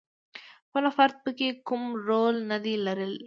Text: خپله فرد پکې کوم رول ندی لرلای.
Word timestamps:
خپله 0.67 0.89
فرد 0.97 1.15
پکې 1.23 1.49
کوم 1.67 1.83
رول 2.07 2.35
ندی 2.49 2.75
لرلای. 2.85 3.17